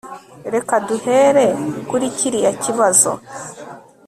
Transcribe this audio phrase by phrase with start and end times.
[0.53, 1.45] reka duhere
[1.89, 3.11] kuri kiriya kibazo